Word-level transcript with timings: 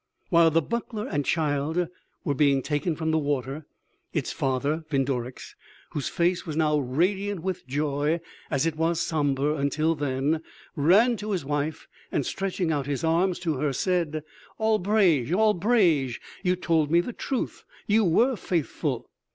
"While 0.31 0.49
the 0.49 0.63
buckler 0.63 1.05
and 1.07 1.23
child 1.23 1.87
were 2.25 2.33
being 2.33 2.63
taken 2.63 2.95
from 2.95 3.11
the 3.11 3.19
water, 3.19 3.67
its 4.13 4.31
father 4.31 4.83
Vindorix, 4.89 5.53
whose 5.91 6.09
face 6.09 6.43
was 6.43 6.57
now 6.57 6.81
as 6.81 6.87
radiant 6.87 7.43
with 7.43 7.67
joy 7.67 8.19
as 8.49 8.65
it 8.65 8.77
was 8.77 8.99
somber 8.99 9.53
until 9.53 9.93
then, 9.93 10.41
ran 10.75 11.17
to 11.17 11.33
his 11.33 11.45
wife, 11.45 11.87
and 12.11 12.25
stretching 12.25 12.71
out 12.71 12.87
his 12.87 13.03
arms 13.03 13.37
to 13.41 13.57
her 13.57 13.73
said:" 13.73 14.23
"'Albrege!... 14.59 15.31
Albrege!... 15.33 16.19
You 16.41 16.55
told 16.55 16.89
me 16.89 16.99
the 16.99 17.13
truth.... 17.13 17.63
You 17.85 18.03
were 18.03 18.35
faithful!'" 18.35 19.07